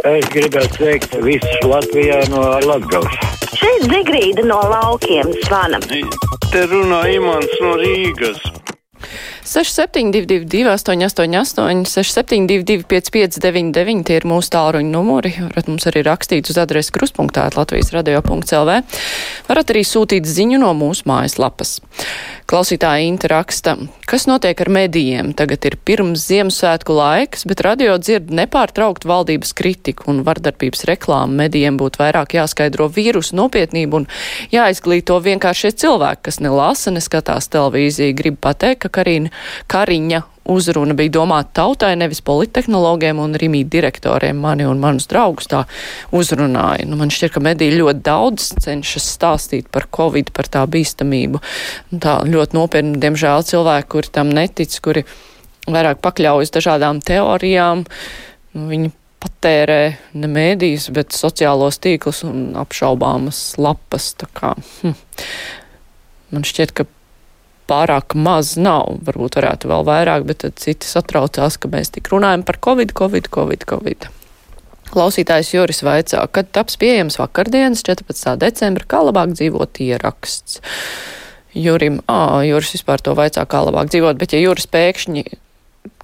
Es 0.00 0.24
gribētu 0.32 0.78
sveikt 0.78 1.14
visus 1.20 1.64
Latvijā 1.68 2.22
no 2.32 2.40
Latgales. 2.64 3.18
Šeit 3.52 3.84
Zigrīda 3.84 4.46
no 4.48 4.56
laukiem 4.72 5.28
zvana. 5.42 5.76
Te 6.48 6.62
runā 6.70 7.02
Imants 7.12 7.60
no 7.60 7.74
Rīgas. 7.76 8.40
6722, 9.50 10.70
888, 10.72 11.84
672, 11.84 12.84
559, 12.88 14.04
tie 14.06 14.16
ir 14.20 14.26
mūsu 14.30 14.52
tālruņa 14.54 14.92
numuri. 14.92 15.34
Varat 15.36 15.68
mums 15.68 15.88
arī 15.90 16.04
rakstīt 16.06 16.48
uz 16.48 16.60
adresi 16.62 16.94
kruspunktā 16.96 17.50
Latvijas 17.56 17.92
radio.lv. 17.92 18.80
Varat 19.50 19.74
arī 19.74 19.84
sūtīt 19.84 20.28
ziņu 20.28 20.62
no 20.62 20.72
mūsu 20.78 21.08
mājaslapas. 21.10 21.80
Klausītāja 22.50 23.04
Inta 23.06 23.28
raksta, 23.30 23.76
kas 24.10 24.24
notiek 24.26 24.58
ar 24.58 24.68
medijiem. 24.74 25.28
Tagad 25.38 25.68
ir 25.68 25.76
pirms 25.86 26.24
Ziemassvētku 26.26 26.96
laiks, 26.96 27.44
bet 27.46 27.62
radio 27.62 27.94
dzird 28.02 28.32
nepārtraukt 28.34 29.06
valdības 29.06 29.54
kritiku 29.54 30.08
un 30.10 30.24
vardarbības 30.26 30.82
reklāmu. 30.90 31.38
Medijiem 31.44 31.78
būtu 31.78 32.02
vairāk 32.02 32.34
jāskaidro 32.34 32.88
vīrusu 32.90 33.38
nopietnību 33.38 34.00
un 34.00 34.08
jāizglīto 34.50 35.20
vienkāršie 35.22 35.70
cilvēki, 35.78 36.24
kas 36.26 36.40
ne 36.42 36.50
lasa, 36.50 36.90
ne 36.90 37.04
skatās 37.06 37.46
televīziju. 37.54 38.18
Gribu 38.18 38.42
pateikt, 38.48 38.82
ka 38.82 38.90
Karina, 38.98 39.30
Kariņa 39.70 40.24
uzruna 40.48 40.94
bija 40.96 41.12
domāta 41.18 41.50
tautai, 41.60 41.92
nevis 42.00 42.22
polittehnologiem 42.24 43.20
un 43.22 43.36
rimīt 43.38 43.70
direktoriem. 43.72 44.38
Mani 44.40 44.66
un 44.68 44.80
manus 44.82 45.08
draugus 45.10 45.50
tā 45.50 45.64
uzrunāja. 46.16 46.86
Nu, 46.88 46.98
man 47.00 47.12
šķiet, 47.12 47.34
ka 47.34 47.42
mediji 47.44 47.78
ļoti 47.78 48.04
daudz 48.06 48.50
cenšas 48.64 49.08
stāstīt 49.16 49.70
par 49.72 49.88
covid, 49.94 50.32
par 50.36 50.50
tā 50.50 50.64
bīstamību. 50.70 51.42
Tā 52.02 52.20
ļoti 52.28 52.58
nopietni, 52.58 53.00
diemžēl, 53.02 53.46
cilvēki, 53.50 53.90
kuri 53.96 54.14
tam 54.14 54.32
netic, 54.34 54.76
kuri 54.84 55.04
vairāk 55.70 56.00
pakļaujas 56.04 56.54
dažādām 56.56 57.02
teorijām. 57.04 57.84
Nu, 58.56 58.66
viņi 58.70 58.94
patērē 59.20 59.80
ne 60.16 60.30
mēdīs, 60.30 60.88
bet 60.96 61.12
sociālos 61.16 61.78
tīklus 61.82 62.24
un 62.26 62.54
apšaubāmas 62.58 63.58
lapas. 63.60 64.14
Kā, 64.36 64.54
hm. 64.80 64.96
Man 66.30 66.46
šķiet, 66.46 66.72
ka 66.72 66.86
pārāk 67.70 68.16
maz 68.18 68.56
nav. 68.60 68.98
Varbūt 69.06 69.38
varētu 69.38 69.70
vēl 69.70 69.86
vairāk, 69.86 70.26
bet 70.28 70.42
tad 70.44 70.58
citi 70.62 70.88
satraucās, 70.88 71.58
ka 71.60 71.70
mēs 71.72 71.94
tik 71.94 72.10
runājam 72.12 72.44
par 72.46 72.58
covid, 72.66 72.94
covid, 72.98 73.30
covid, 73.32 73.66
covid. 73.70 74.10
Klausītājs 74.90 75.52
Juris 75.54 75.84
vaicā, 75.86 76.24
kad 76.34 76.50
taps 76.50 76.74
pieejams 76.80 77.20
vakardienas 77.20 77.84
14. 77.86 78.34
decembra, 78.42 78.88
kā 78.90 79.04
labāk 79.06 79.36
dzīvot 79.38 79.78
ieraksts. 79.86 80.58
Jurim, 81.54 82.00
ā, 82.10 82.42
Juris 82.46 82.74
vispār 82.74 83.02
to 83.02 83.14
vaicā, 83.18 83.46
kā 83.46 83.62
labāk 83.66 83.90
dzīvot, 83.90 84.18
bet 84.18 84.34
ja 84.34 84.42
Juris 84.42 84.66
pēkšņi 84.70 85.24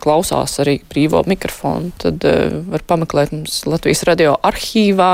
klausās 0.03 0.59
arī 0.63 0.77
brīvo 0.91 1.23
mikrofonu, 1.29 1.93
tad 2.03 2.25
uh, 2.29 2.59
var 2.73 2.85
pameklēt 2.89 3.33
mums 3.35 3.59
Latvijas 3.69 4.05
radio 4.09 4.37
arhīvā, 4.47 5.11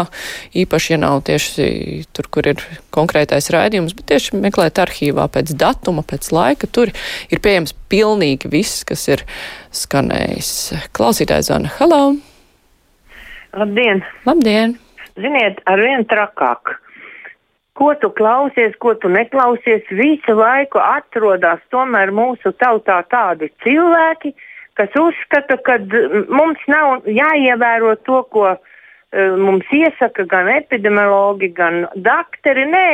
īpaši, 0.65 0.93
ja 0.95 1.01
nav 1.03 1.23
tieši 1.29 1.69
tur, 2.17 2.29
kur 2.33 2.51
ir 2.53 2.63
konkrētais 2.95 3.51
raidījums, 3.55 3.97
bet 3.99 4.11
tieši 4.13 4.41
meklēt 4.43 4.83
arhīvā 4.83 5.29
pēc 5.33 5.55
datuma, 5.59 6.05
pēc 6.07 6.33
laika. 6.35 6.71
Tur 6.71 6.93
ir 7.33 7.43
pieejams 7.45 7.77
pilnīgi 7.93 8.51
viss, 8.53 8.85
kas 8.89 9.07
ir 9.13 9.25
skanējis. 9.73 10.53
Klausītājs 10.97 11.51
zvana. 11.51 11.73
Hello! 11.79 12.05
Labdien! 13.53 14.01
Labdien! 14.25 14.79
Ziniet, 15.21 15.61
ar 15.69 15.81
vien 15.81 16.07
trakāk. 16.09 16.79
Ko 17.77 17.93
tu 18.01 18.11
klausies, 18.13 18.75
ko 18.81 18.95
tu 19.01 19.09
neklausies, 19.13 19.85
visu 19.97 20.35
laiku 20.37 20.81
atrodas 20.81 21.61
tomēr 21.73 22.13
mūsu 22.13 22.53
tautā 22.61 22.99
tādi 23.13 23.49
cilvēki, 23.65 24.35
kas 24.79 24.93
uzskata, 24.99 25.59
ka 25.67 25.79
mums 26.33 26.63
nav 26.71 27.09
jāievēro 27.09 27.97
to, 28.07 28.23
ko 28.33 28.47
uh, 28.55 28.71
mums 29.13 29.69
iesaka 29.73 30.25
gan 30.25 30.49
epidemiologi, 30.49 31.53
gan 31.53 31.87
doktori. 31.95 32.65
Nē, 32.73 32.87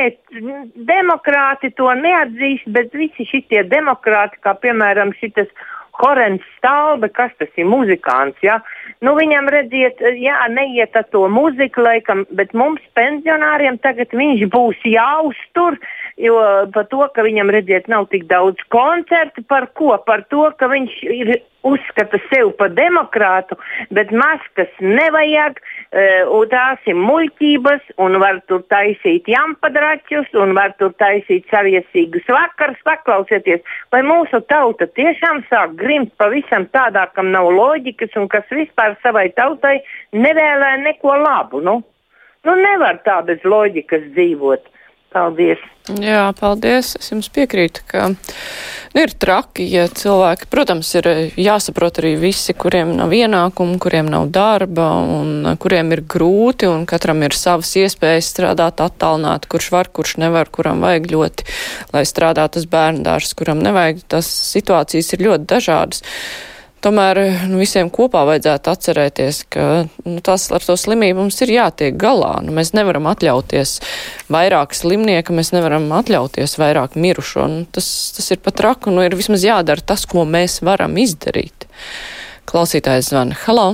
demokrāti 0.90 1.70
to 1.78 1.90
neatzīst, 1.94 2.66
bet 2.74 2.94
visi 2.94 3.26
šitie 3.28 3.62
demokrāti, 3.70 4.40
kā 4.42 4.56
piemēram 4.58 5.14
šitas 5.20 5.50
Horens 5.98 6.42
Stalbe, 6.56 7.08
kas 7.10 7.32
tas 7.38 7.50
ir 7.58 7.66
muzikants, 7.66 8.38
ja? 8.42 8.60
Nu, 9.02 9.16
viņam 9.18 9.48
redziet, 9.50 9.98
jā, 10.18 10.36
neiet 10.54 10.94
ar 10.98 11.06
to 11.10 11.24
muziku 11.30 11.82
laikam, 11.82 12.22
bet 12.38 12.54
mums 12.54 12.82
pensionāriem 12.98 13.80
tagad 13.82 14.14
viņš 14.14 14.44
būs 14.54 14.84
jāuztur, 14.86 15.78
jo 16.18 16.38
par 16.74 16.88
to, 16.90 17.04
ka 17.14 17.24
viņam 17.26 17.52
redziet 17.54 17.88
nav 17.90 18.08
tik 18.12 18.26
daudz 18.30 18.62
koncertu, 18.74 19.44
par 19.48 19.68
ko? 19.78 19.94
Par 20.06 20.24
to, 20.32 20.48
ka 20.58 20.68
viņš 20.70 20.96
ir 21.14 21.32
uzskata 21.66 22.20
sevi 22.28 22.52
par 22.58 22.70
demokrātu, 22.76 23.56
bet 23.94 24.12
maskas 24.14 24.70
nevajag, 24.80 25.58
uh, 25.58 26.30
un 26.38 26.46
tās 26.52 26.86
ir 26.88 26.96
muļķības, 26.98 27.92
un 28.04 28.18
var 28.22 28.40
tur 28.50 28.62
taisīt 28.72 29.28
jampadračus, 29.30 30.30
un 30.38 30.54
var 30.58 30.74
tur 30.78 30.94
taisīt 31.02 31.48
saviesīgus 31.52 32.30
vakars, 32.30 32.80
paklausieties, 32.86 33.66
vai 33.92 34.04
mūsu 34.06 34.40
tauta 34.50 34.88
tiešām 34.98 35.44
sāk 35.50 35.76
grimt 35.80 36.14
pavisam 36.20 36.68
tādā, 36.74 37.08
kam 37.14 37.32
nav 37.34 37.50
loģikas, 37.54 38.14
un 38.20 38.30
kas 38.32 38.46
vispār 38.54 38.96
savai 39.02 39.28
tautai 39.36 39.78
nevēlē 40.14 40.76
neko 40.86 41.18
labu, 41.26 41.62
nu? 41.64 41.80
Nu, 42.46 42.54
nevar 42.54 43.00
tā 43.04 43.18
bez 43.26 43.42
loģikas 43.44 44.12
dzīvot. 44.14 44.68
Paldies! 45.08 45.60
Jā, 45.88 46.26
paldies. 46.36 46.90
Es 47.00 47.08
jums 47.08 47.30
piekrītu, 47.32 47.80
ka 47.88 48.10
nu, 48.12 48.16
ir 49.00 49.14
traki, 49.16 49.64
ja 49.72 49.86
cilvēki, 49.88 50.48
protams, 50.52 50.90
ir 51.00 51.08
jāsaprot 51.40 52.02
arī 52.02 52.10
visi, 52.20 52.52
kuriem 52.52 52.92
nav 52.98 53.14
ienākumu, 53.16 53.78
kuriem 53.80 54.10
nav 54.12 54.28
darba 54.34 54.90
un 55.00 55.48
kuriem 55.62 55.94
ir 55.96 56.04
grūti 56.04 56.68
un 56.68 56.84
katram 56.88 57.24
ir 57.24 57.36
savas 57.36 57.72
iespējas 57.80 58.28
strādāt 58.34 58.84
attālināt, 58.84 59.48
kurš 59.48 59.70
var, 59.72 59.88
kurš 59.88 60.18
nevar, 60.20 60.52
kuram 60.52 60.84
vajag 60.84 61.08
ļoti, 61.14 61.48
lai 61.96 62.04
strādātu 62.04 62.58
tas 62.58 62.68
bērndārs, 62.68 63.32
kuram 63.38 63.64
nevajag. 63.64 64.04
Tas 64.12 64.28
situācijas 64.28 65.14
ir 65.16 65.24
ļoti 65.24 65.48
dažādas. 65.56 66.04
Tomēr 66.78 67.18
nu, 67.50 67.58
visiem 67.58 67.88
kopā 67.90 68.20
vajadzētu 68.28 68.70
atcerēties, 68.70 69.40
ka 69.50 69.64
nu, 70.04 70.20
tas 70.22 70.44
ar 70.54 70.62
to 70.62 70.76
slimību 70.78 71.24
mums 71.24 71.40
ir 71.42 71.50
jātiek 71.56 71.96
galā. 71.98 72.36
Nu, 72.44 72.54
mēs 72.54 72.70
nevaram 72.76 73.08
atļauties 73.10 73.72
vairāk 74.30 74.76
slimnieku, 74.78 75.34
mēs 75.34 75.50
nevaram 75.56 75.90
atļauties 75.98 76.54
vairāk 76.60 76.94
mirušo. 76.94 77.48
Nu, 77.50 77.66
tas, 77.74 77.90
tas 78.14 78.30
ir 78.30 78.38
pat 78.44 78.60
traku, 78.62 78.94
nu 78.94 79.02
ir 79.02 79.18
vismaz 79.18 79.46
jādara 79.46 79.82
tas, 79.82 80.06
ko 80.06 80.22
mēs 80.22 80.60
varam 80.62 80.94
izdarīt. 81.02 81.66
Klausītājs 82.48 83.10
zvana. 83.10 83.34
Halo! 83.42 83.72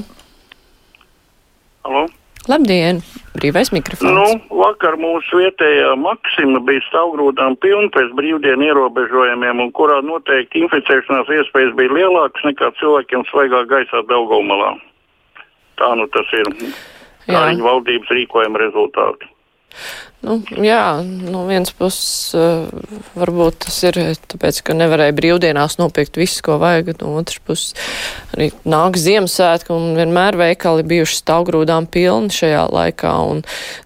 Halo? 1.85 2.09
Labdien! 2.45 3.01
Brīvais 3.35 3.71
mikrofons. 3.75 4.15
Nu, 4.15 4.59
vakar 4.61 4.99
mūsu 5.01 5.41
vietējā 5.41 5.95
Maksima 5.99 6.61
bija 6.69 6.83
stāvgrūdām 6.87 7.57
pilna 7.65 7.89
pēc 7.97 8.13
brīvdienu 8.19 8.69
ierobežojumiem, 8.69 9.63
un 9.65 9.73
kurā 9.75 9.99
noteikti 10.05 10.63
inficēšanās 10.63 11.33
iespējas 11.39 11.75
bija 11.79 11.97
lielākas 11.99 12.47
nekā 12.47 12.71
cilvēkiem 12.79 13.25
svaigā 13.33 13.65
gaisā 13.73 14.05
Daugaumалā. 14.11 14.75
Tā 15.81 15.91
nu 15.99 16.07
tas 16.15 16.31
ir. 16.37 16.53
Tā 17.25 17.47
viņa 17.49 17.65
valdības 17.65 18.13
rīkojuma 18.13 18.61
rezultāti. 18.61 19.34
Nu, 20.25 20.39
jā, 20.65 21.03
no 21.05 21.43
vienas 21.45 21.75
puses 21.77 22.33
uh, 22.39 22.65
varbūt 23.19 23.59
tas 23.67 23.77
ir 23.85 23.99
tāpēc, 24.31 24.63
ka 24.65 24.77
nevarēja 24.77 25.13
brīvdienās 25.19 25.77
nopirkt 25.77 26.17
visu, 26.17 26.41
ko 26.47 26.57
vajag. 26.63 26.95
No 27.03 27.11
otras 27.21 27.43
puses 27.45 27.75
arī 28.33 28.49
nāk 28.65 28.97
Ziemassvētku 29.01 29.75
un 29.77 29.99
vienmēr 29.99 30.39
veikali 30.41 30.87
bijuši 30.95 31.19
stāvgrūdām 31.21 31.91
pilni 31.93 32.33
šajā 32.33 32.65
laikā. 32.73 33.13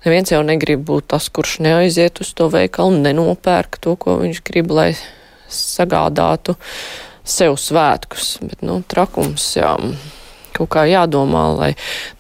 Neviens 0.04 0.34
jau 0.34 0.44
negrib 0.46 0.84
būt 0.86 1.10
tas, 1.14 1.26
kurš 1.26 1.58
neaiziet 1.66 2.22
uz 2.22 2.30
to 2.38 2.46
veikalu 2.54 2.94
un 2.94 3.02
nenopērk 3.08 3.80
to, 3.82 3.96
ko 3.98 4.20
viņš 4.22 4.44
grib, 4.46 4.70
lai 4.78 4.92
sagādātu 5.50 6.54
sev 7.26 7.58
svētkus. 7.58 8.36
Bet, 8.44 8.62
nu, 8.62 8.78
trakums, 8.86 9.50
jā 9.58 9.74
kaut 10.58 10.72
kā 10.74 10.84
jādomā, 10.90 11.46
lai 11.56 11.72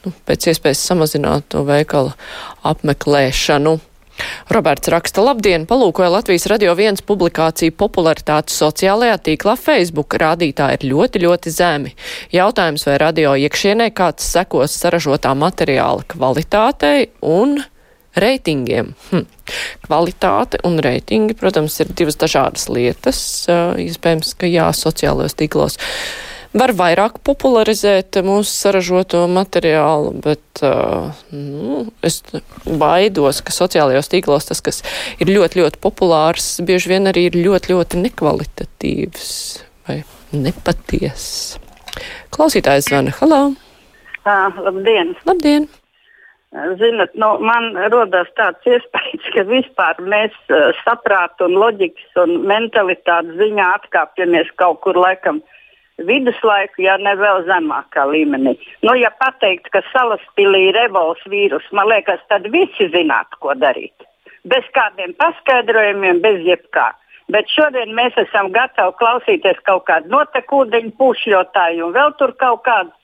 nu, 0.06 0.14
pēc 0.28 0.50
iespējas 0.52 0.86
samazinātu 0.90 1.56
to 1.56 1.66
veikalu 1.68 2.14
apmeklēšanu. 2.68 3.78
Roberts 4.50 4.90
raksta, 4.90 5.22
labdien, 5.22 5.66
palūkoja 5.68 6.10
Latvijas 6.10 6.48
radio 6.50 6.74
viens 6.78 7.02
publikāciju 7.06 7.74
popularitāti 7.78 8.54
sociālajā 8.54 9.18
tīklā 9.28 9.54
Facebook. 9.60 10.16
Rādītāji 10.18 10.80
ir 10.80 10.86
ļoti, 10.92 11.22
ļoti 11.22 11.52
zemi. 11.54 11.94
Jautājums, 12.34 12.86
vai 12.88 12.98
radio 13.02 13.36
iekšienē 13.38 13.90
kāds 13.96 14.26
sekos 14.26 14.74
saražotā 14.80 15.34
materiāla 15.38 16.06
kvalitātei 16.10 17.10
un 17.22 17.60
reitingiem. 18.18 18.94
Hm. 19.10 19.26
Kvalitāte 19.86 20.62
un 20.66 20.80
reitingi, 20.82 21.36
protams, 21.38 21.78
ir 21.82 21.92
divas 21.96 22.18
dažādas 22.20 22.66
lietas. 22.72 23.20
Iespējams, 23.48 24.34
ka 24.40 24.50
jā, 24.50 24.66
sociālajos 24.74 25.38
tīklos 25.38 25.78
var 26.58 26.72
vairāk 26.76 27.20
popularizēt 27.26 28.18
mūsu 28.26 28.50
saražoto 28.50 29.24
materiālu, 29.30 30.12
bet 30.24 30.62
uh, 30.66 31.14
nu, 31.32 31.84
es 32.06 32.20
baidos, 32.66 33.42
ka 33.44 33.54
sociālajos 33.54 34.10
tīklos 34.12 34.48
tas, 34.50 34.62
kas 34.64 34.82
ir 35.22 35.30
ļoti, 35.30 35.62
ļoti 35.62 35.80
populārs, 35.82 36.56
bieži 36.66 36.94
vien 36.94 37.10
arī 37.10 37.28
ir 37.30 37.38
ļoti, 37.38 37.74
ļoti 37.74 38.02
nekvalitatīvs 38.06 39.32
vai 39.88 40.02
nepatiess. 40.34 41.58
Klausītājs 42.34 42.90
zvana. 42.90 43.14
Halo! 43.20 43.42
Uh, 44.28 44.64
labdien! 44.68 45.14
Labdien! 45.28 45.68
Zinat, 46.48 47.12
nu, 47.20 47.34
man 47.44 47.74
rodas 47.92 48.28
tāds 48.38 48.64
iespējas, 48.64 49.26
ka 49.34 49.44
vispār 49.50 49.98
mēs 50.00 50.32
uh, 50.48 50.70
saprāta 50.80 51.44
un 51.44 51.58
loģikas 51.60 52.22
un 52.22 52.38
mentalitātes 52.48 53.36
ziņā 53.36 53.66
atkāpjamies 53.82 54.54
kaut 54.60 54.80
kur 54.86 54.96
laikam 54.96 55.42
viduslaiku, 56.06 56.82
ja 56.84 56.96
ne 57.00 57.14
vēl 57.18 57.44
zemākā 57.48 58.06
līmenī. 58.10 58.54
Nu, 58.86 58.94
ja 58.98 59.10
pateikt, 59.18 59.70
ka 59.74 59.82
salaspīlī 59.92 60.68
ir 60.70 60.78
ebolas 60.84 61.22
vīrus, 61.30 61.66
man 61.72 61.90
liekas, 61.90 62.22
tad 62.30 62.46
visi 62.52 62.88
zinātu, 62.94 63.40
ko 63.42 63.56
darīt. 63.58 64.06
Bez 64.48 64.66
kādiem 64.76 65.14
paskaidrojumiem, 65.18 66.22
bez 66.24 66.44
jebkā. 66.46 66.92
Bet 67.28 67.50
šodien 67.52 67.90
mēs 67.96 68.14
esam 68.16 68.48
gatavi 68.54 68.94
klausīties 69.00 69.58
kaut 69.68 69.84
kādu 69.90 70.08
notekūdeņu 70.14 70.94
pušļotāju 70.96 71.88
un 71.88 71.96
vēl 71.96 72.14
tur 72.20 72.32
kaut 72.40 72.62
kādu 72.64 72.94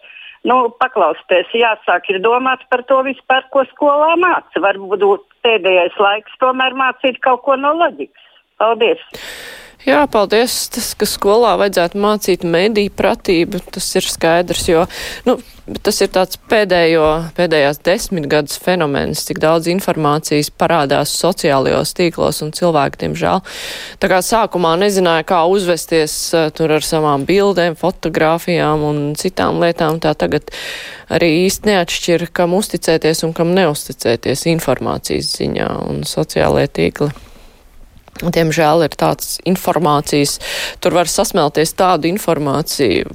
nu, 0.49 0.57
paklausties, 0.81 1.51
jāsāk 1.57 2.09
ir 2.13 2.23
domāt 2.25 2.65
par 2.71 2.85
to 2.89 3.03
vispār, 3.05 3.45
ko 3.53 3.67
skolā 3.73 4.15
māca. 4.21 4.63
Varbūt 4.65 5.29
pēdējais 5.45 6.01
laiks 6.01 6.41
tomēr 6.41 6.77
mācīt 6.79 7.21
kaut 7.25 7.45
ko 7.45 7.59
no 7.61 7.75
loģikas. 7.83 8.33
Paldies! 8.61 9.05
Jā, 9.85 10.05
paldies. 10.09 10.55
Tas, 10.73 10.93
ka 10.97 11.07
skolā 11.09 11.57
vajadzētu 11.61 12.01
mācīt 12.01 12.45
mediju 12.49 12.93
pratību, 12.97 13.61
tas 13.75 13.91
ir 13.99 14.07
skaidrs, 14.09 14.69
jo 14.71 14.85
nu, 15.27 15.35
tas 15.85 15.99
ir 16.01 16.09
tāds 16.15 16.39
pēdējo, 16.49 17.09
pēdējās 17.37 17.83
desmitgadus 17.85 18.57
fenomens, 18.65 19.27
cik 19.29 19.43
daudz 19.43 19.69
informācijas 19.73 20.49
parādās 20.57 21.13
sociālajos 21.21 21.93
tīklos 21.99 22.41
un 22.47 22.55
cilvēki, 22.57 23.03
diemžēl. 23.05 23.45
Tā 24.01 24.11
kā 24.13 24.23
sākumā 24.25 24.73
nezināja, 24.81 25.27
kā 25.29 25.43
uzvesties 25.53 26.17
tur 26.57 26.77
ar 26.79 26.87
savām 26.87 27.29
bildēm, 27.29 27.77
fotografijām 27.81 28.87
un 28.89 29.05
citām 29.21 29.61
lietām, 29.61 30.01
tā 30.01 30.15
tagad 30.17 30.49
arī 31.13 31.31
īsti 31.45 31.75
neatšķir, 31.75 32.29
kam 32.33 32.57
uzticēties 32.57 33.25
un 33.29 33.37
kam 33.37 33.53
neuzticēties 33.57 34.49
informācijas 34.57 35.37
ziņā 35.43 35.71
un 35.91 36.05
sociālajie 36.09 36.75
tīkli. 36.81 37.13
Diemžēl 38.23 38.85
ir 38.87 38.95
tāds 38.95 39.41
informācijas, 39.49 40.39
tur 40.79 40.95
var 40.95 41.11
sasmelties 41.11 41.75
tādu 41.75 42.07
informāciju, 42.13 43.11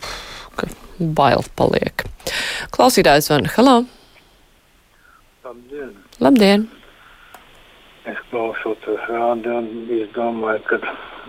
ka 0.60 0.68
bail 1.00 1.46
paliek. 1.56 2.04
Klausītājs 2.76 3.30
van, 3.32 3.48
halā! 3.56 3.78
Labdien! 5.48 5.94
Labdien! 6.20 6.68
Es 8.10 8.20
klausoties 8.32 9.06
rādi 9.08 9.52
un 9.54 9.70
es 9.96 10.10
domāju, 10.16 10.66
ka 10.68 10.80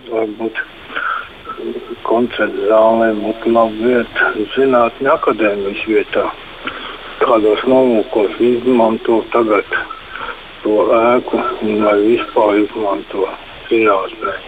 varbūt 0.09 0.59
koncertu 2.03 2.67
zālē 2.67 3.11
būtu 3.21 3.53
laba 3.55 3.87
vieta 3.87 4.31
zinātņu 4.55 5.11
akadēmijas 5.13 5.85
vietā. 5.87 6.25
Kādos 7.21 7.63
nolūkos 7.69 8.35
izmanto 8.41 9.21
tagad 9.31 9.77
to 10.63 10.77
ēku 10.97 11.39
un 11.39 11.85
vai 11.85 11.95
vispār 12.01 12.63
izmanto 12.63 13.29
zinātnē. 13.71 14.39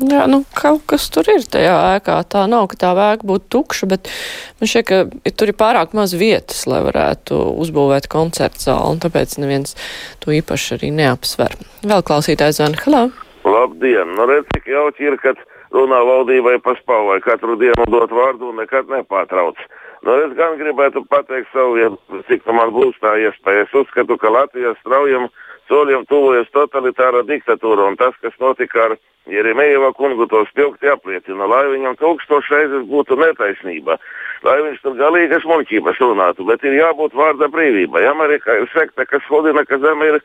Jā, 0.00 0.22
nu 0.32 0.38
kaut 0.56 0.86
kas 0.88 1.10
tur 1.12 1.28
ir 1.28 1.42
tajā 1.44 1.74
ēkā. 1.98 2.14
Tā 2.32 2.46
nav, 2.48 2.70
ka 2.72 2.78
tā 2.80 2.92
ēka 2.96 3.26
būtu 3.28 3.50
tukša, 3.52 3.88
bet 3.90 4.08
man 4.56 4.70
šķiet, 4.72 4.86
ka 4.88 5.32
tur 5.36 5.52
ir 5.52 5.58
pārāk 5.60 5.92
maz 5.96 6.14
vietas, 6.16 6.62
lai 6.70 6.80
varētu 6.86 7.36
uzbūvēt 7.60 8.08
koncertu 8.08 8.64
zāli, 8.64 8.94
un 8.94 9.02
tāpēc 9.02 9.36
neviens 9.42 9.76
to 10.24 10.32
īpaši 10.32 10.78
arī 10.78 10.92
neapsver. 10.96 11.58
Vēl 11.84 12.06
klausītājs 12.08 12.62
zvan, 12.62 12.78
halā! 12.86 13.02
Labdien! 13.44 14.16
Nu 14.16 14.24
redz, 14.30 14.48
cik 14.54 14.72
jauki 14.72 15.10
ir, 15.10 15.18
kad 15.20 15.36
runā 15.76 16.00
valdībai 16.08 16.56
paspāvai 16.64 17.20
katru 17.24 17.58
dienu 17.60 17.84
dot 17.92 18.12
vārdu 18.14 18.50
un 18.54 18.60
nekad 18.62 18.88
nepārtrauc. 18.88 19.60
Nu, 20.00 20.16
es 20.24 20.32
gan 20.36 20.56
gribētu 20.56 21.04
pateikt 21.12 21.52
savu, 21.52 21.76
ja, 21.76 21.92
cik 22.28 22.48
nu 22.48 22.56
man 22.56 22.72
būs 22.72 22.96
tā 23.04 23.18
iespēja. 23.20 23.66
Es 23.68 23.80
uzskatu, 23.82 24.16
ka 24.16 24.32
Latvijā 24.32 24.72
straujam 24.80 25.28
soļiem 25.70 26.06
tuvojas 26.10 26.50
totalitāra 26.54 27.22
diktatūra, 27.28 27.86
un 27.90 27.96
tas, 28.00 28.16
kas 28.24 28.34
notika 28.42 28.88
ar 28.88 28.96
Jeremejeva 29.30 29.92
kungu, 29.94 30.26
to 30.26 30.42
spilgti 30.48 30.90
apliecina, 30.90 31.46
lai 31.46 31.66
viņam 31.70 31.98
tūkstoš 32.00 32.50
reizes 32.50 32.86
būtu 32.90 33.18
netaisnība, 33.20 33.98
lai 34.46 34.56
viņš 34.66 34.82
tur 34.82 34.96
galīgas 34.98 35.46
muļķības 35.46 36.02
runātu, 36.02 36.46
bet 36.48 36.64
ir 36.66 36.78
jābūt 36.80 37.14
vārda 37.14 37.50
brīvībai. 37.52 38.06
Amerikā 38.10 38.58
ir 38.62 38.70
sekta, 38.74 39.06
kas 39.06 39.22
sludina, 39.28 39.64
ka 39.68 39.78
zeme 39.82 40.14
ir 40.14 40.20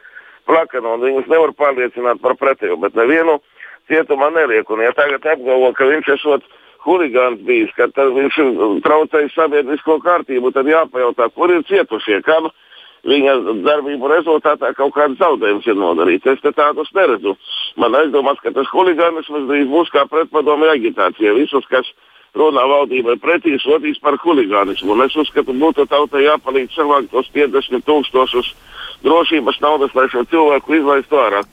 plakana, 0.50 0.96
un 0.96 1.06
viņus 1.06 1.30
nevar 1.30 1.54
pārliecināt 1.60 2.22
par 2.24 2.38
pretēju, 2.40 2.80
bet 2.82 2.98
nevienu 2.98 3.40
cietumā 3.92 4.32
neliek, 4.34 4.70
un 4.72 4.82
ja 4.82 4.94
tagad 4.98 5.26
apgalvo, 5.28 5.74
ka 5.78 5.90
viņš 5.92 6.14
esot 6.18 6.46
huligāns 6.86 7.42
bijis, 7.46 7.74
ka 7.78 7.90
viņš 7.94 8.38
traucējis 8.86 9.36
sabiedrisko 9.36 10.00
kārtību, 10.06 10.54
tad 10.54 10.70
jāpajautā, 10.70 11.30
kur 11.34 11.54
ir 11.54 11.66
cietušie, 11.70 12.22
kam 12.26 12.50
viņa 13.06 13.36
darbību 13.66 14.10
rezultātā 14.10 14.72
kaut 14.78 14.96
kāds 14.96 15.20
zaudējums 15.22 15.68
ir 15.70 15.78
nodarīts. 15.80 16.32
Es 16.34 16.56
tādus 16.56 16.92
neredzu. 16.96 17.36
Man 17.82 17.96
aizdomās, 18.02 18.42
ka 18.44 18.54
tas 18.56 18.70
huligānisms 18.74 19.48
drīz 19.50 19.70
būs 19.72 19.92
kā 19.94 20.06
pretpadomju 20.10 20.72
agitācija. 20.74 21.36
Visus, 21.38 21.68
kas 21.70 21.90
runā 22.36 22.64
valdībai 22.68 23.18
pretī, 23.22 23.56
sodīs 23.62 24.00
par 24.04 24.18
huligānismu. 24.24 24.96
Un 24.96 25.06
es 25.08 25.16
uzskatu, 25.16 25.56
būtu 25.56 25.88
tautai 25.92 26.26
jāpalīdz 26.26 26.76
savākt 26.76 27.12
tos 27.14 27.30
50 27.36 27.86
tūkstošus 27.88 28.54
drošības 29.06 29.62
naudas, 29.64 29.94
lai 29.96 30.08
šo 30.12 30.26
cilvēku 30.32 30.80
izlaistu 30.80 31.20
ārā. 31.20 31.44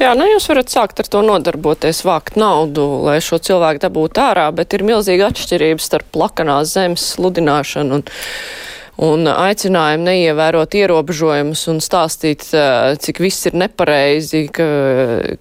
Jā, 0.00 0.10
nu 0.18 0.26
jūs 0.26 0.48
varat 0.50 0.72
sākt 0.72 0.98
ar 1.00 1.08
to 1.08 1.20
nodarboties, 1.22 2.02
vākt 2.06 2.38
naudu, 2.40 2.82
lai 3.06 3.20
šo 3.22 3.38
cilvēku 3.38 3.84
dabūtu 3.84 4.22
ārā, 4.24 4.48
bet 4.56 4.74
ir 4.74 4.82
milzīga 4.86 5.28
atšķirība 5.30 5.82
starp 5.82 6.08
plakanās 6.16 6.72
zemes 6.74 7.04
sludināšanu 7.14 8.00
un 8.00 8.06
un 9.02 9.26
aicinājumu 9.30 10.06
neievērot 10.06 10.76
ierobežojumus 10.78 11.64
un 11.72 11.80
stāstīt, 11.82 12.46
cik 13.02 13.20
viss 13.22 13.48
ir 13.48 13.56
nepareizi, 13.58 14.44
ka 14.54 14.66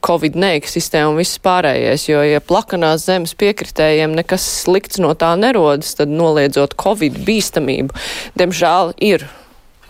Covid 0.06 0.38
neeksistē 0.40 1.04
un 1.10 1.20
viss 1.20 1.42
pārējais. 1.44 2.08
Jo, 2.10 2.24
ja 2.26 2.42
plakanās 2.42 3.06
zemes 3.10 3.36
piekritējiem 3.38 4.16
nekas 4.18 4.46
slikts 4.64 5.02
no 5.04 5.14
tā 5.18 5.34
nerodas, 5.40 5.94
tad 6.00 6.14
noliedzot 6.14 6.78
Covid 6.82 7.22
bīstamību, 7.28 7.94
diemžēl 8.40 8.96
ir 9.04 9.28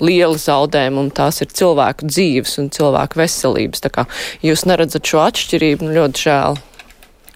liela 0.03 0.35
zaudējuma, 0.39 1.05
un 1.05 1.13
tās 1.15 1.39
ir 1.45 1.53
cilvēku 1.55 2.09
dzīves 2.09 2.57
un 2.59 2.69
cilvēku 2.73 3.21
veselības. 3.21 3.85
Tā 3.85 3.93
kā 3.93 4.07
jūs 4.43 4.65
neredzat 4.67 5.07
šo 5.07 5.23
atšķirību, 5.29 5.87
nu 5.87 5.97
ļoti 6.01 6.27
žēl. 6.27 6.61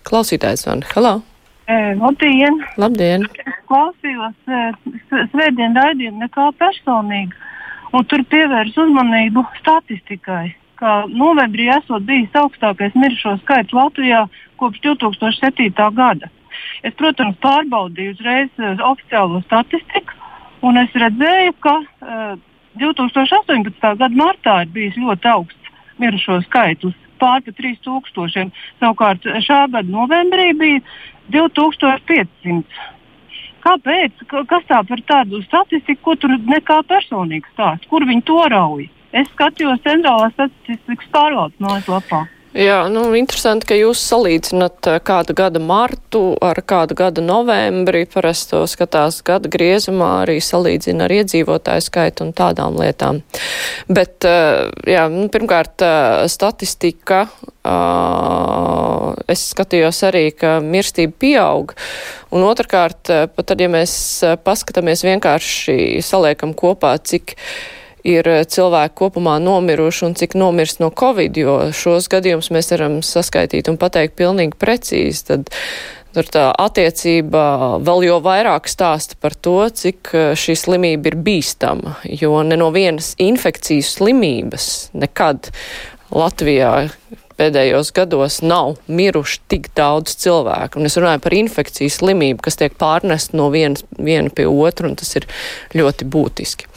Klausītājs 0.07 0.67
van, 0.67 0.83
hello! 0.95 1.19
Labdien! 1.67 2.61
Labdien! 2.79 3.25
Klausījos 3.67 4.35
svētdien 5.33 5.75
raidījumu 5.75 6.21
nekā 6.23 6.45
personīgi, 6.61 7.35
un 7.91 8.05
tur 8.07 8.23
pievērs 8.31 8.77
uzmanību 8.79 9.43
statistikai, 9.59 10.55
ka 10.79 11.03
novembrī 11.11 11.67
esot 11.75 12.05
bijis 12.07 12.31
augstākais 12.39 12.95
mirušo 12.95 13.35
skaits 13.41 13.75
Latvijā 13.75 14.23
kopš 14.61 14.79
2007. 14.85 15.73
gada. 15.97 16.31
Es, 16.87 16.95
protams, 16.95 17.35
pārbaudīju 17.43 18.15
uzreiz 18.15 18.63
oficiālo 18.87 19.41
statistiku, 19.43 20.15
un 20.63 20.79
es 20.79 20.95
redzēju, 20.95 21.57
ka 21.59 21.75
uh, 21.83 22.39
2018. 22.79 23.83
gada 23.83 24.15
martā 24.15 24.61
ir 24.63 24.71
bijis 24.71 24.95
ļoti 24.95 25.33
augsts 25.33 25.75
mirušo 25.99 26.39
skaitlis 26.47 26.95
pār 27.21 27.41
pa 27.45 27.55
3000. 27.61 28.51
Savukārt 28.81 29.25
šā 29.47 29.63
gada 29.73 29.87
novembrī 29.89 30.51
bija 30.57 30.83
2500. 31.33 32.63
Kāpēc? 33.67 34.23
Kas 34.47 34.69
tā 34.69 34.79
par 34.87 35.03
tādu 35.09 35.41
statistiku, 35.43 36.01
ko 36.05 36.15
tur 36.21 36.37
nekā 36.37 36.79
personīgi 36.87 37.49
stāsta? 37.51 37.89
Kur 37.91 38.05
viņi 38.07 38.23
to 38.29 38.39
rauj? 38.53 38.87
Es 39.17 39.27
skatījos 39.33 39.83
centrālās 39.83 40.35
statistikas 40.35 41.09
pārvaldes 41.11 41.59
mājaslapā. 41.63 42.25
Jā, 42.57 42.87
nu, 42.89 43.03
interesanti, 43.13 43.67
ka 43.69 43.75
jūs 43.77 43.99
salīdzinat 44.01 44.87
eh, 44.89 44.95
kādu 45.05 45.35
gada 45.37 45.59
martu 45.61 46.31
ar 46.41 46.57
kādu 46.65 46.95
gada 46.97 47.21
novembri. 47.21 48.07
Parasti 48.09 48.55
to 48.55 48.63
skatās 48.65 49.19
gada 49.21 49.51
griezumā, 49.53 50.23
arī 50.23 50.39
salīdzina 50.41 51.05
ar 51.05 51.13
iedzīvotāju 51.19 51.85
skaitu 51.85 52.25
un 52.25 52.33
tādām 52.33 52.79
lietām. 52.81 53.21
Bet, 53.85 54.25
eh, 54.25 54.71
jā, 54.89 55.05
nu, 55.13 55.27
pirmkārt, 55.29 55.85
eh, 55.85 56.25
statistika. 56.33 57.27
Es 59.27 59.41
skatījos 59.51 59.97
arī, 60.07 60.29
ka 60.31 60.57
mirstība 60.63 61.13
pieaug. 61.19 61.73
Un 62.31 62.45
otrkārt, 62.47 63.11
pat 63.35 63.49
tad, 63.51 63.59
ja 63.59 63.67
mēs 63.67 63.91
paskatāmies 64.45 65.03
vienkārši 65.03 65.99
saliekam 65.99 66.55
kopā, 66.55 66.93
cik 66.95 67.35
ir 68.07 68.29
eh, 68.31 68.43
cilvēki 68.47 68.95
kopumā 68.97 69.37
nomiruši 69.43 70.07
un 70.07 70.17
cik 70.17 70.37
nomirst 70.39 70.81
no 70.83 70.89
covid, 70.93 71.37
jo 71.37 71.59
šos 71.75 72.09
gadījumus 72.11 72.51
mēs 72.55 72.71
varam 72.73 72.99
saskaitīt 73.05 73.69
un 73.71 73.79
pateikt 73.81 74.17
pilnīgi 74.19 74.57
precīzi, 74.59 75.23
tad 75.31 75.51
tur 76.15 76.29
tā 76.33 76.47
attiecība 76.57 77.77
vēl 77.85 78.07
jo 78.07 78.17
vairāk 78.25 78.69
stāsta 78.71 79.19
par 79.21 79.35
to, 79.35 79.59
cik 79.69 80.13
eh, 80.13 80.31
šī 80.39 80.57
slimība 80.57 81.11
ir 81.11 81.19
bīstama, 81.27 81.97
jo 82.21 82.41
ne 82.47 82.59
no 82.59 82.71
vienas 82.75 83.13
infekcijas 83.21 83.97
slimības 83.99 84.71
nekad 84.97 85.51
Latvijā 86.15 86.87
pēdējos 87.37 87.91
gados 87.95 88.39
nav 88.41 88.77
miruši 88.89 89.39
tik 89.51 89.69
daudz 89.77 90.15
cilvēku. 90.23 90.79
Un 90.79 90.89
es 90.89 90.97
runāju 90.97 91.21
par 91.23 91.35
infekcijas 91.37 91.99
slimību, 92.01 92.41
kas 92.45 92.59
tiek 92.59 92.75
pārnest 92.79 93.35
no 93.37 93.49
vienas, 93.53 93.85
viena 93.97 94.33
pie 94.33 94.47
otru, 94.49 94.89
un 94.89 94.97
tas 94.99 95.13
ir 95.19 95.27
ļoti 95.77 96.07
būtiski. 96.13 96.69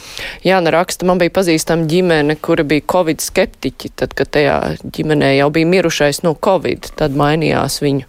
Jāna 0.47 0.73
raksta, 0.75 1.09
man 1.09 1.21
bija 1.23 1.35
pazīstama 1.41 1.89
ģimene, 1.91 2.37
kura 2.45 2.67
bija 2.69 2.85
covid 2.93 3.25
skeptiķi, 3.25 3.93
tad, 4.03 4.15
kad 4.19 4.33
tajā 4.37 4.59
ģimenē 4.85 5.35
jau 5.39 5.51
bija 5.55 5.73
mirušais 5.73 6.23
no 6.27 6.37
covid, 6.37 6.93
tad 7.01 7.17
mainījās 7.19 7.81
viņu 7.85 8.09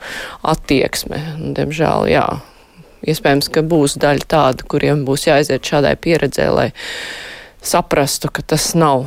attieksme. 0.53 1.24
Un, 1.38 1.55
diemžēl, 1.58 2.12
jā, 2.12 2.27
iespējams, 3.08 3.51
ka 3.53 3.63
būs 3.65 3.98
daļa 4.01 4.29
tāda, 4.36 4.67
kuriem 4.67 5.05
būs 5.08 5.27
jāaiziet 5.29 5.65
šādai 5.65 5.96
pieredzē, 6.01 6.51
lai 6.53 6.70
saprastu, 7.62 8.31
ka 8.34 8.43
tas 8.53 8.74
nav 8.75 9.05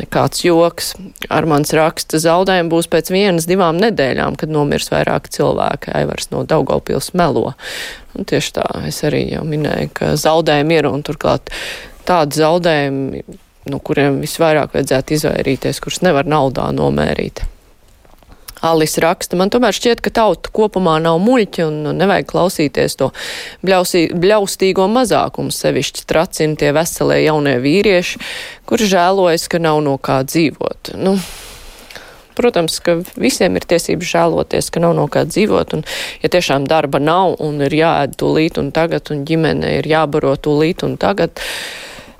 nekāds 0.00 0.44
joks. 0.44 0.92
Ar 1.32 1.48
mans 1.48 1.72
raksta 1.76 2.20
zaudējumi 2.22 2.72
būs 2.72 2.90
pēc 2.92 3.10
vienas, 3.14 3.48
divām 3.48 3.80
nedēļām, 3.82 4.38
kad 4.40 4.52
nomirs 4.52 4.90
vairāk 4.92 5.30
cilvēki. 5.34 5.92
Aivars 5.96 6.30
no 6.32 6.44
Daugavpils 6.48 7.12
melo. 7.18 7.54
Un 8.16 8.28
tieši 8.28 8.54
tā, 8.60 8.68
es 8.88 9.02
arī 9.06 9.26
jau 9.32 9.42
minēju, 9.48 9.90
ka 9.96 10.14
zaudējumi 10.20 10.78
ir 10.78 10.90
un 10.90 11.04
turklāt 11.06 11.52
tādi 12.08 12.40
zaudējumi, 12.40 13.24
no 13.72 13.82
kuriem 13.82 14.22
visvairāk 14.22 14.76
vajadzētu 14.76 15.18
izvairīties, 15.18 15.82
kurus 15.82 16.02
nevar 16.06 16.28
naudā 16.28 16.70
nomērīt. 16.76 17.44
Alis 18.66 18.96
raksta, 19.02 19.38
man 19.38 19.52
tomēr 19.52 19.76
šķiet, 19.76 20.02
ka 20.04 20.12
tauta 20.14 20.50
kopumā 20.54 20.96
nav 21.02 21.20
muļķi 21.22 21.64
un 21.66 21.80
nevajag 22.00 22.28
klausīties 22.32 22.98
to 23.00 23.10
bļausī, 23.66 24.06
bļaustīgo 24.16 24.88
mazākumu, 24.90 25.54
sevišķi 25.54 26.06
tracina 26.10 26.58
tie 26.58 26.72
veselie 26.76 27.22
jaunie 27.24 27.56
vīrieši, 27.62 28.22
kuri 28.66 28.88
žēlojas, 28.90 29.48
ka 29.52 29.62
nav 29.62 29.82
no 29.86 29.96
kā 30.02 30.22
dzīvot. 30.26 30.96
Nu, 30.98 31.16
protams, 32.36 32.78
ka 32.84 32.98
visiem 33.16 33.56
ir 33.56 33.66
tiesības 33.68 34.12
žēloties, 34.12 34.70
ka 34.72 34.82
nav 34.84 34.96
no 34.98 35.06
kā 35.12 35.24
dzīvot, 35.28 35.76
un 35.78 35.86
ja 36.24 36.32
tiešām 36.32 36.68
darba 36.68 37.00
nav 37.02 37.38
un 37.44 37.62
ir 37.64 37.74
jāēd 37.80 38.16
tūlīt 38.20 38.60
un 38.60 38.72
tagad, 38.76 39.08
un 39.14 39.24
ģimene 39.28 39.78
ir 39.78 39.88
jābaro 39.90 40.36
tūlīt 40.36 40.84
un 40.86 40.98
tagad, 41.00 41.40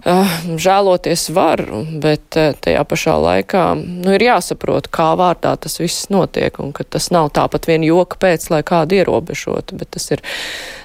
žēloties 0.06 1.28
var, 1.34 1.62
bet 2.02 2.38
uh, 2.38 2.54
tajā 2.62 2.84
pašā 2.86 3.16
laikā 3.18 3.64
nu, 3.80 4.14
ir 4.14 4.26
jāsaprot, 4.28 4.86
kā 4.94 5.10
vārdā 5.18 5.56
tas 5.58 5.80
viss 5.82 6.10
notiek, 6.14 6.60
un 6.62 6.72
ka 6.76 6.86
tas 6.86 7.10
nav 7.14 7.32
tāpat 7.34 7.66
vien 7.66 7.82
joka 7.86 8.18
pēc, 8.22 8.48
lai 8.54 8.62
kādu 8.66 9.00
ierobežotu, 9.00 9.78
bet 9.80 9.90
tas 9.98 10.06
ir 10.14 10.22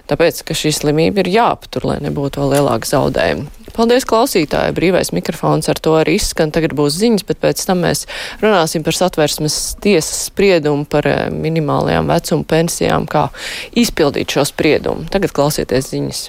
tāpēc, 0.10 0.42
ka 0.48 0.58
šī 0.58 0.74
slimība 0.74 1.22
ir 1.22 1.32
jāaptur, 1.36 1.86
lai 1.92 2.00
nebūtu 2.01 2.42
vēl 2.42 2.56
lielāka 2.58 2.90
zaudējuma. 2.90 3.62
Paldies, 3.72 4.04
klausītāji! 4.10 4.74
Brīvais 4.75 5.13
mikrofons 5.16 5.70
ar 5.72 5.80
to 5.80 5.94
arī 5.96 6.18
izskan. 6.18 6.51
Tagad 6.51 6.74
būs 6.75 6.98
ziņas, 7.00 7.24
bet 7.30 7.40
pēc 7.40 7.62
tam 7.70 7.86
mēs 7.86 8.04
runāsim 8.42 8.84
par 8.84 8.98
satversmes 8.98 9.78
tiesas 9.84 10.28
spriedumu 10.28 10.84
par 10.92 11.08
minimālajām 11.32 12.12
vecuma 12.12 12.48
pensijām, 12.51 13.08
kā 13.08 13.30
izpildīt 13.72 14.36
šo 14.36 14.44
spriedumu. 14.50 15.08
Tagad 15.13 15.32
klausieties 15.38 15.94
ziņas. 15.94 16.28